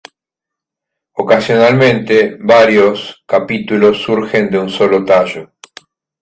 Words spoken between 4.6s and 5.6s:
solo tallo.